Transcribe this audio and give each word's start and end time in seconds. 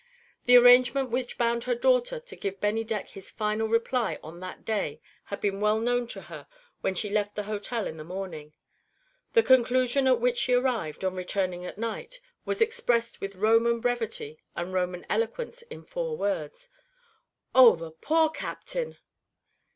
The 0.45 0.55
arrangement 0.57 1.11
which 1.11 1.37
bound 1.37 1.65
her 1.65 1.75
daughter 1.75 2.19
to 2.19 2.35
give 2.35 2.59
Bennydeck 2.59 3.09
his 3.09 3.29
final 3.29 3.67
reply 3.67 4.17
on 4.23 4.39
that 4.39 4.65
day 4.65 4.99
had 5.25 5.39
been 5.39 5.61
well 5.61 5.79
known 5.79 6.07
to 6.07 6.21
her 6.21 6.47
when 6.79 6.95
she 6.95 7.07
left 7.07 7.35
the 7.35 7.43
hotel 7.43 7.85
in 7.85 7.97
the 7.97 8.03
morning. 8.03 8.53
The 9.33 9.43
conclusion 9.43 10.07
at 10.07 10.19
which 10.19 10.39
she 10.39 10.53
arrived, 10.55 11.03
on 11.05 11.13
returning 11.13 11.65
at 11.65 11.77
night, 11.77 12.19
was 12.45 12.61
expressed 12.63 13.21
with 13.21 13.35
Roman 13.35 13.79
brevity 13.79 14.39
and 14.55 14.73
Roman 14.73 15.05
eloquence 15.07 15.61
in 15.61 15.83
four 15.85 16.17
words: 16.17 16.71
"Oh, 17.53 17.75
the 17.75 17.91
poor 17.91 18.31
Captain!" 18.31 18.97